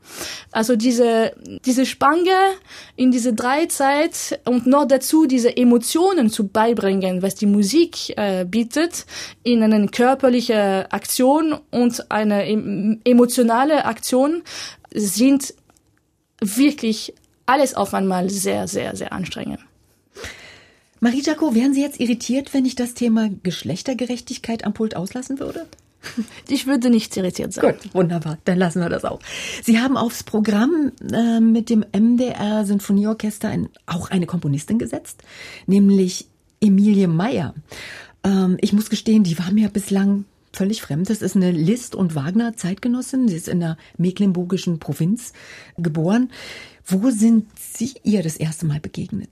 Also 0.52 0.76
diese, 0.76 1.32
diese 1.66 1.86
Spange 1.86 2.38
in 2.98 3.12
diese 3.12 3.32
drei 3.32 3.68
Zeit 3.68 4.42
und 4.44 4.68
noch 4.68 4.86
dazu 4.86 5.26
diese 5.26 5.56
Emotionen 5.56 6.30
zu 6.30 6.50
beibringen, 6.50 7.22
was 7.22 7.36
die 7.36 7.46
Musik 7.46 8.18
äh, 8.18 8.44
bietet, 8.44 9.06
in 9.44 9.64
eine 9.64 9.88
körperliche 9.88 10.92
Aktion 10.92 11.29
Aktion 11.30 11.60
und 11.72 12.12
eine 12.12 12.48
emotionale 13.06 13.86
Aktion 13.86 14.42
sind 14.94 15.54
wirklich 16.42 17.14
alles 17.46 17.76
auf 17.76 17.94
einmal 17.94 18.30
sehr, 18.30 18.68
sehr, 18.68 18.96
sehr 18.96 19.14
anstrengend. 19.14 19.60
Marie 21.00 21.22
Jaco, 21.22 21.56
wären 21.56 21.74
Sie 21.74 21.82
jetzt 21.82 22.00
irritiert, 22.00 22.54
wenn 22.54 22.66
ich 22.66 22.76
das 22.76 22.94
Thema 22.94 23.30
Geschlechtergerechtigkeit 23.44 24.66
am 24.66 24.74
Pult 24.74 24.96
auslassen 24.96 25.40
würde? 25.40 25.66
Ich 26.48 26.66
würde 26.66 26.90
nicht 26.90 27.16
irritiert 27.18 27.54
sein. 27.54 27.76
Gut, 27.76 27.94
wunderbar. 27.94 28.38
Dann 28.46 28.58
lassen 28.58 28.82
wir 28.82 28.90
das 28.90 29.04
auch. 29.06 29.20
Sie 29.64 29.80
haben 29.80 29.98
aufs 29.98 30.24
Programm 30.24 30.94
äh, 31.12 31.42
mit 31.42 31.70
dem 31.70 31.86
MDR 31.92 32.66
Sinfonieorchester 32.66 33.50
ein, 33.50 33.70
auch 33.86 34.10
eine 34.10 34.26
Komponistin 34.26 34.80
gesetzt, 34.80 35.22
nämlich 35.68 36.26
Emilie 36.62 37.10
Meyer. 37.10 37.54
Ähm, 38.24 38.58
ich 38.62 38.74
muss 38.74 38.90
gestehen, 38.90 39.24
die 39.24 39.38
war 39.38 39.52
mir 39.52 39.68
bislang 39.70 40.26
völlig 40.54 40.82
fremd. 40.82 41.10
Das 41.10 41.22
ist 41.22 41.36
eine 41.36 41.52
Liszt 41.52 41.96
und 41.96 42.16
Wagner 42.16 42.56
Zeitgenossin. 42.56 43.28
Sie 43.28 43.36
ist 43.36 43.48
in 43.48 43.60
der 43.60 43.78
mecklenburgischen 43.98 44.80
Provinz 44.80 45.34
geboren. 45.78 46.32
Wo 46.86 47.10
sind 47.12 47.48
Sie 47.58 47.94
ihr 48.04 48.24
das 48.24 48.38
erste 48.38 48.66
Mal 48.66 48.80
begegnet? 48.80 49.30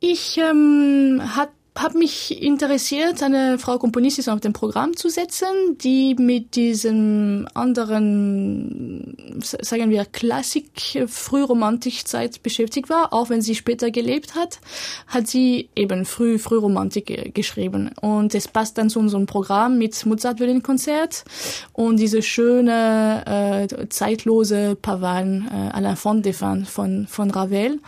Ich 0.00 0.38
ähm, 0.38 1.20
hat 1.34 1.50
habe 1.76 1.98
mich 1.98 2.42
interessiert, 2.42 3.22
eine 3.22 3.58
Frau 3.58 3.78
Komponistin 3.78 4.32
auf 4.32 4.40
dem 4.40 4.52
Programm 4.52 4.96
zu 4.96 5.08
setzen, 5.08 5.46
die 5.82 6.14
mit 6.14 6.56
diesem 6.56 7.46
anderen, 7.54 9.16
sagen 9.40 9.90
wir, 9.90 10.04
Klassik, 10.06 11.06
Frühromantikzeit 11.06 12.42
beschäftigt 12.42 12.88
war, 12.88 13.12
auch 13.12 13.30
wenn 13.30 13.42
sie 13.42 13.54
später 13.54 13.90
gelebt 13.90 14.34
hat, 14.34 14.60
hat 15.06 15.26
sie 15.26 15.68
eben 15.76 16.04
früh, 16.04 16.38
Frühromantik 16.38 17.34
geschrieben. 17.34 17.90
Und 18.00 18.34
es 18.34 18.48
passt 18.48 18.78
dann 18.78 18.90
zu 18.90 18.98
unserem 18.98 19.26
Programm 19.26 19.78
mit 19.78 20.06
Mozart-Violinkonzert 20.06 21.24
und 21.72 21.98
diese 21.98 22.22
schöne, 22.22 23.68
äh, 23.70 23.88
zeitlose 23.88 24.76
Pavan 24.80 25.48
äh, 25.50 25.76
à 25.76 25.80
la 25.80 25.96
Fond 25.96 26.24
des 26.24 26.38
Fans 26.38 26.68
von, 26.68 27.06
von 27.06 27.30
Ravel, 27.30 27.80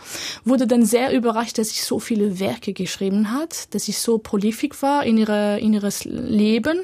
wurde 0.45 0.67
dann 0.67 0.85
sehr 0.85 1.13
überrascht, 1.13 1.57
dass 1.57 1.69
sie 1.69 1.81
so 1.81 1.99
viele 1.99 2.39
Werke 2.39 2.73
geschrieben 2.73 3.31
hat, 3.31 3.73
dass 3.79 3.85
sie 3.85 3.93
so 3.93 4.17
prolifisch 4.17 4.81
war 4.81 5.05
in, 5.05 5.17
ihrer, 5.17 5.57
in 5.57 5.73
ihres 5.73 6.03
Leben. 6.03 6.81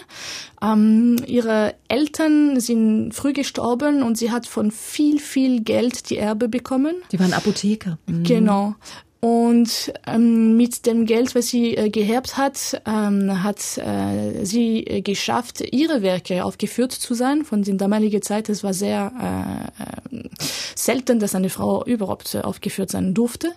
Ähm, 0.62 1.18
ihre 1.28 1.76
Eltern 1.90 2.58
sind 2.62 3.12
früh 3.12 3.34
gestorben 3.34 4.02
und 4.02 4.18
sie 4.18 4.32
hat 4.32 4.48
von 4.48 4.72
viel, 4.72 5.20
viel 5.20 5.62
Geld 5.62 6.10
die 6.10 6.18
Erbe 6.18 6.48
bekommen. 6.48 6.96
Die 7.12 7.20
waren 7.20 7.34
Apotheker. 7.34 7.98
Mhm. 8.08 8.24
Genau. 8.24 8.76
Und 9.20 9.92
ähm, 10.08 10.56
mit 10.56 10.86
dem 10.86 11.06
Geld, 11.06 11.36
was 11.36 11.48
sie 11.48 11.76
äh, 11.76 11.90
geerbt 11.90 12.38
hat, 12.38 12.82
ähm, 12.86 13.44
hat 13.44 13.78
äh, 13.78 14.46
sie 14.46 14.86
äh, 14.86 15.02
geschafft, 15.02 15.62
ihre 15.74 16.02
Werke 16.02 16.46
aufgeführt 16.46 16.94
zu 16.94 17.14
sein. 17.14 17.44
Von 17.44 17.64
der 17.64 17.76
damaligen 17.76 18.22
Zeit, 18.22 18.48
es 18.48 18.64
war 18.64 18.74
sehr 18.74 19.12
äh, 19.20 19.84
äh 19.84 20.30
selten, 20.76 21.20
dass 21.20 21.34
eine 21.34 21.50
Frau 21.50 21.84
überhaupt 21.86 22.36
äh, 22.36 22.42
aufgeführt 22.42 22.92
sein 22.92 23.14
durfte. 23.14 23.52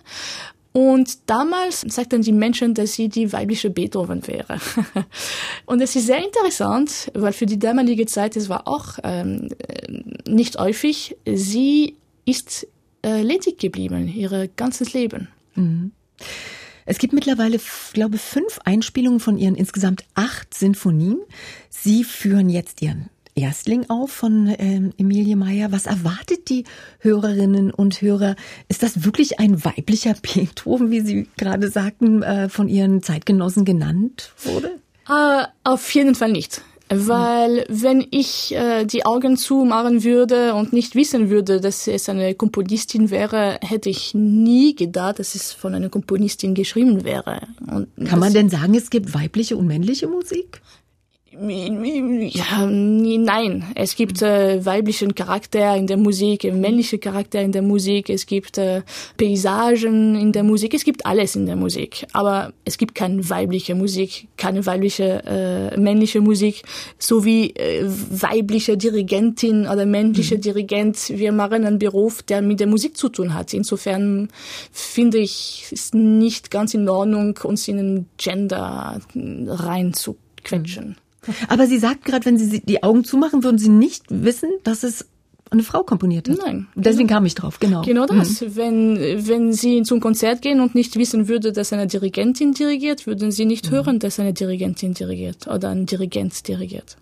Und 0.71 1.29
damals 1.29 1.81
sagten 1.81 2.21
die 2.21 2.31
Menschen, 2.31 2.73
dass 2.75 2.93
sie 2.93 3.09
die 3.09 3.33
weibliche 3.33 3.69
Beethoven 3.69 4.25
wäre. 4.27 4.59
und 5.65 5.81
es 5.81 5.95
ist 5.95 6.05
sehr 6.05 6.23
interessant, 6.23 7.11
weil 7.15 7.33
für 7.33 7.47
die 7.47 7.57
damalige 7.57 8.05
Zeit, 8.05 8.35
es 8.35 8.49
war 8.49 8.67
auch 8.67 8.99
ähm, 9.03 9.49
nicht 10.27 10.59
häufig, 10.59 11.17
sie 11.25 11.95
ist 12.25 12.67
äh, 13.03 13.21
ledig 13.21 13.57
geblieben, 13.57 14.07
ihr 14.07 14.49
ganzes 14.55 14.93
Leben. 14.93 15.29
Mhm. 15.55 15.91
Es 16.85 16.97
gibt 16.97 17.13
mittlerweile, 17.13 17.59
glaube 17.93 18.17
fünf 18.17 18.59
Einspielungen 18.65 19.19
von 19.19 19.37
ihren 19.37 19.55
insgesamt 19.55 20.05
acht 20.15 20.53
Sinfonien. 20.53 21.19
Sie 21.69 22.03
führen 22.03 22.49
jetzt 22.49 22.81
ihren 22.81 23.09
Erstling 23.39 23.89
auf 23.89 24.11
von 24.11 24.53
ähm, 24.57 24.93
Emilie 24.97 25.35
Meyer. 25.35 25.71
Was 25.71 25.85
erwartet 25.85 26.49
die 26.49 26.65
Hörerinnen 26.99 27.71
und 27.71 28.01
Hörer? 28.01 28.35
Ist 28.67 28.83
das 28.83 29.05
wirklich 29.05 29.39
ein 29.39 29.63
weiblicher 29.63 30.15
Beethoven, 30.21 30.91
wie 30.91 31.01
Sie 31.01 31.27
gerade 31.37 31.69
sagten, 31.69 32.23
äh, 32.23 32.49
von 32.49 32.67
Ihren 32.67 33.01
Zeitgenossen 33.01 33.65
genannt 33.65 34.33
wurde? 34.43 34.71
Uh, 35.09 35.43
auf 35.63 35.93
jeden 35.95 36.15
Fall 36.15 36.31
nicht. 36.31 36.61
Weil 36.91 37.65
wenn 37.69 38.05
ich 38.09 38.53
äh, 38.55 38.83
die 38.83 39.05
Augen 39.05 39.37
zumachen 39.37 40.03
würde 40.03 40.55
und 40.55 40.73
nicht 40.73 40.95
wissen 40.95 41.29
würde, 41.29 41.61
dass 41.61 41.87
es 41.87 42.09
eine 42.09 42.33
Komponistin 42.33 43.11
wäre, 43.11 43.59
hätte 43.61 43.89
ich 43.89 44.15
nie 44.15 44.73
gedacht, 44.75 45.19
dass 45.19 45.35
es 45.35 45.53
von 45.53 45.75
einer 45.75 45.89
Komponistin 45.89 46.55
geschrieben 46.55 47.03
wäre. 47.03 47.41
Und 47.67 47.89
Kann 48.05 48.19
man 48.19 48.33
denn 48.33 48.49
sagen, 48.49 48.73
es 48.73 48.89
gibt 48.89 49.13
weibliche 49.13 49.55
und 49.55 49.67
männliche 49.67 50.07
Musik? 50.07 50.61
Ja, 51.41 52.65
nein. 52.65 53.63
Es 53.75 53.95
gibt 53.95 54.21
äh, 54.21 54.65
weiblichen 54.65 55.15
Charakter 55.15 55.75
in 55.75 55.87
der 55.87 55.95
Musik, 55.95 56.43
männliche 56.43 56.99
Charakter 56.99 57.41
in 57.41 57.53
der 57.53 57.61
Musik, 57.61 58.09
es 58.09 58.25
gibt 58.25 58.57
äh, 58.57 58.81
Paysagen 59.17 60.15
in 60.15 60.33
der 60.33 60.43
Musik, 60.43 60.73
es 60.73 60.83
gibt 60.83 61.05
alles 61.05 61.37
in 61.37 61.45
der 61.45 61.55
Musik. 61.55 62.05
Aber 62.11 62.51
es 62.65 62.77
gibt 62.77 62.93
keine 62.93 63.29
weibliche 63.29 63.73
Musik, 63.73 64.27
keine 64.35 64.65
weibliche 64.65 65.23
äh, 65.25 65.79
männliche 65.79 66.19
Musik, 66.19 66.63
so 66.97 67.23
wie 67.23 67.51
äh, 67.51 67.85
weibliche 67.87 68.75
Dirigentin 68.75 69.65
oder 69.67 69.85
männliche 69.85 70.35
mhm. 70.35 70.41
Dirigent. 70.41 71.09
Wir 71.09 71.31
machen 71.31 71.63
einen 71.63 71.79
Beruf, 71.79 72.21
der 72.21 72.41
mit 72.41 72.59
der 72.59 72.67
Musik 72.67 72.97
zu 72.97 73.07
tun 73.07 73.33
hat. 73.33 73.53
Insofern 73.53 74.27
finde 74.73 75.19
ich 75.19 75.67
es 75.71 75.93
nicht 75.93 76.51
ganz 76.51 76.73
in 76.73 76.89
Ordnung, 76.89 77.39
uns 77.43 77.67
in 77.69 77.77
ein 77.77 78.05
Gender 78.17 78.99
reinzuquetschen. 79.15 80.89
Mhm. 80.89 81.08
Aber 81.47 81.67
Sie 81.67 81.77
sagten 81.77 82.03
gerade, 82.03 82.25
wenn 82.25 82.37
Sie 82.37 82.61
die 82.61 82.83
Augen 82.83 83.03
zumachen, 83.03 83.43
würden 83.43 83.57
Sie 83.57 83.69
nicht 83.69 84.05
wissen, 84.09 84.49
dass 84.63 84.83
es 84.83 85.05
eine 85.51 85.63
Frau 85.63 85.83
komponiert 85.83 86.29
hat. 86.29 86.37
Nein. 86.37 86.67
Deswegen 86.75 87.07
genau. 87.07 87.17
kam 87.17 87.25
ich 87.25 87.35
drauf, 87.35 87.59
genau. 87.59 87.81
Genau 87.81 88.05
das. 88.05 88.41
Mhm. 88.41 88.55
Wenn, 88.55 89.27
wenn 89.27 89.53
Sie 89.53 89.81
zum 89.83 89.99
Konzert 89.99 90.41
gehen 90.41 90.59
und 90.59 90.75
nicht 90.75 90.95
wissen 90.95 91.27
würde, 91.27 91.51
dass 91.51 91.73
eine 91.73 91.87
Dirigentin 91.87 92.53
dirigiert, 92.53 93.07
würden 93.07 93.31
Sie 93.31 93.45
nicht 93.45 93.67
mhm. 93.67 93.75
hören, 93.75 93.99
dass 93.99 94.19
eine 94.19 94.33
Dirigentin 94.33 94.93
dirigiert 94.93 95.47
oder 95.47 95.69
ein 95.69 95.85
Dirigent 95.85 96.47
dirigiert. 96.47 96.97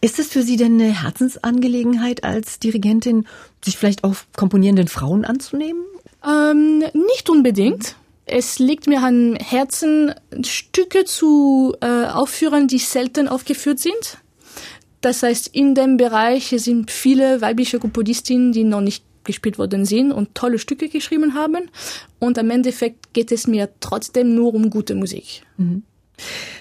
Ist 0.00 0.18
es 0.18 0.28
für 0.28 0.42
Sie 0.42 0.56
denn 0.56 0.80
eine 0.80 1.02
Herzensangelegenheit 1.02 2.24
als 2.24 2.58
Dirigentin, 2.60 3.26
sich 3.62 3.76
vielleicht 3.76 4.04
auch 4.04 4.16
komponierenden 4.34 4.88
Frauen 4.88 5.26
anzunehmen? 5.26 5.82
Ähm, 6.26 6.78
nicht 7.12 7.28
unbedingt 7.28 7.94
es 8.30 8.58
liegt 8.58 8.86
mir 8.86 9.02
am 9.02 9.34
Herzen, 9.34 10.14
Stücke 10.42 11.04
zu 11.04 11.74
äh, 11.80 12.04
aufführen, 12.06 12.68
die 12.68 12.78
selten 12.78 13.28
aufgeführt 13.28 13.78
sind. 13.80 14.18
Das 15.00 15.22
heißt, 15.22 15.48
in 15.48 15.74
dem 15.74 15.96
Bereich 15.96 16.54
sind 16.56 16.90
viele 16.90 17.40
weibliche 17.40 17.78
Komponistinnen, 17.78 18.52
die 18.52 18.64
noch 18.64 18.80
nicht 18.80 19.04
gespielt 19.24 19.58
worden 19.58 19.84
sind 19.84 20.12
und 20.12 20.34
tolle 20.34 20.58
Stücke 20.58 20.88
geschrieben 20.88 21.34
haben. 21.34 21.70
Und 22.18 22.38
am 22.38 22.50
Endeffekt 22.50 23.12
geht 23.12 23.32
es 23.32 23.46
mir 23.46 23.68
trotzdem 23.80 24.34
nur 24.34 24.54
um 24.54 24.70
gute 24.70 24.94
Musik. 24.94 25.42
Mhm. 25.56 25.82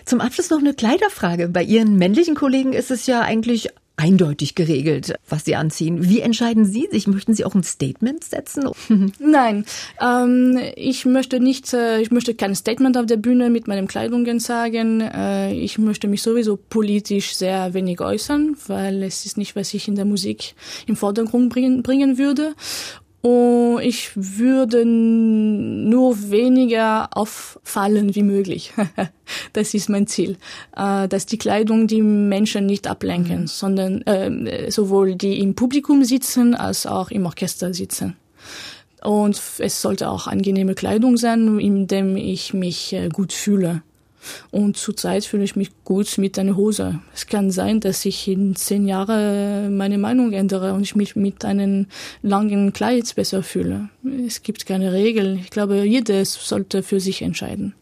Zum 0.05 0.21
Abschluss 0.21 0.49
noch 0.49 0.59
eine 0.59 0.73
Kleiderfrage. 0.73 1.49
Bei 1.49 1.63
Ihren 1.63 1.97
männlichen 1.97 2.35
Kollegen 2.35 2.73
ist 2.73 2.91
es 2.91 3.07
ja 3.07 3.21
eigentlich 3.21 3.69
eindeutig 3.99 4.55
geregelt, 4.55 5.13
was 5.27 5.43
Sie 5.43 5.55
anziehen. 5.55 6.07
Wie 6.07 6.21
entscheiden 6.21 6.65
Sie 6.65 6.87
sich? 6.89 7.05
Möchten 7.05 7.33
Sie 7.33 7.43
auch 7.43 7.53
ein 7.53 7.63
Statement 7.63 8.23
setzen? 8.23 8.69
Nein, 9.19 9.65
ähm, 10.01 10.57
ich 10.75 11.05
möchte 11.05 11.41
nicht, 11.41 11.73
äh, 11.73 11.99
ich 11.99 12.09
möchte 12.09 12.33
kein 12.33 12.55
Statement 12.55 12.97
auf 12.97 13.05
der 13.07 13.17
Bühne 13.17 13.49
mit 13.49 13.67
meinen 13.67 13.87
Kleidungen 13.87 14.39
sagen. 14.39 15.01
Äh, 15.01 15.53
ich 15.53 15.77
möchte 15.77 16.07
mich 16.07 16.21
sowieso 16.21 16.55
politisch 16.55 17.35
sehr 17.35 17.73
wenig 17.73 17.99
äußern, 17.99 18.55
weil 18.67 19.03
es 19.03 19.25
ist 19.25 19.37
nicht, 19.37 19.57
was 19.57 19.73
ich 19.73 19.89
in 19.89 19.95
der 19.95 20.05
Musik 20.05 20.55
im 20.87 20.95
Vordergrund 20.95 21.49
bringen, 21.49 21.83
bringen 21.83 22.17
würde. 22.17 22.53
Und 23.21 23.81
ich 23.81 24.11
würde 24.15 24.85
nur 24.85 26.31
weniger 26.31 27.09
auffallen 27.11 28.15
wie 28.15 28.23
möglich. 28.23 28.73
das 29.53 29.73
ist 29.73 29.89
mein 29.89 30.07
Ziel, 30.07 30.37
äh, 30.75 31.07
dass 31.07 31.25
die 31.25 31.37
Kleidung 31.37 31.87
die 31.87 32.01
Menschen 32.01 32.65
nicht 32.65 32.87
ablenken, 32.87 33.41
mhm. 33.41 33.47
sondern 33.47 34.01
äh, 34.03 34.71
sowohl 34.71 35.15
die 35.15 35.39
im 35.39 35.55
Publikum 35.55 36.05
sitzen 36.05 36.55
als 36.55 36.85
auch 36.85 37.11
im 37.11 37.25
Orchester 37.25 37.73
sitzen. 37.73 38.15
Und 39.01 39.41
es 39.59 39.81
sollte 39.81 40.09
auch 40.09 40.27
angenehme 40.27 40.75
Kleidung 40.75 41.17
sein, 41.17 41.59
in 41.59 41.87
dem 41.87 42.15
ich 42.15 42.53
mich 42.53 42.93
äh, 42.93 43.09
gut 43.09 43.33
fühle. 43.33 43.81
Und 44.51 44.77
zurzeit 44.77 45.25
fühle 45.25 45.43
ich 45.43 45.55
mich 45.55 45.71
gut 45.83 46.17
mit 46.17 46.37
einer 46.37 46.55
Hose. 46.55 46.99
Es 47.13 47.27
kann 47.27 47.51
sein, 47.51 47.79
dass 47.79 48.05
ich 48.05 48.27
in 48.27 48.55
zehn 48.55 48.87
Jahren 48.87 49.77
meine 49.77 49.97
Meinung 49.97 50.33
ändere 50.33 50.73
und 50.73 50.83
ich 50.83 50.95
mich 50.95 51.15
mit 51.15 51.45
einem 51.45 51.87
langen 52.21 52.73
Kleid 52.73 53.13
besser 53.15 53.43
fühle. 53.43 53.89
Es 54.25 54.43
gibt 54.43 54.65
keine 54.65 54.93
Regel. 54.93 55.39
Ich 55.41 55.49
glaube, 55.49 55.83
jeder 55.83 56.23
sollte 56.25 56.83
für 56.83 56.99
sich 56.99 57.21
entscheiden. 57.21 57.73